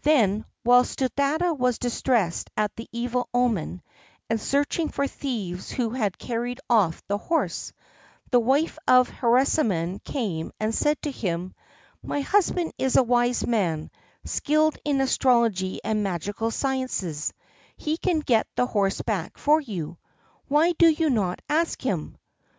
Then, 0.00 0.46
while 0.62 0.82
Sthuladatta 0.82 1.52
was 1.58 1.76
distressed 1.78 2.48
at 2.56 2.74
the 2.74 2.88
evil 2.90 3.28
omen, 3.34 3.82
and 4.30 4.40
searching 4.40 4.88
for 4.88 5.06
the 5.06 5.12
thieves 5.12 5.70
who 5.70 5.90
had 5.90 6.16
carried 6.16 6.58
off 6.70 7.02
the 7.06 7.18
horse, 7.18 7.70
the 8.30 8.40
wife 8.40 8.78
of 8.88 9.10
Harisarman 9.10 9.98
came 10.02 10.52
and 10.58 10.74
said 10.74 11.02
to 11.02 11.10
him: 11.10 11.54
"My 12.02 12.22
husband 12.22 12.72
is 12.78 12.96
a 12.96 13.02
wise 13.02 13.46
man, 13.46 13.90
skilled 14.24 14.78
in 14.86 15.02
astrology 15.02 15.80
and 15.84 16.02
magical 16.02 16.50
sciences; 16.50 17.34
he 17.76 17.98
can 17.98 18.20
get 18.20 18.46
the 18.56 18.64
horse 18.64 19.02
back 19.02 19.36
for 19.36 19.60
you—why 19.60 20.72
do 20.78 20.86
you 20.88 21.10
not 21.10 21.40
ask 21.46 21.82
him?" 21.82 22.16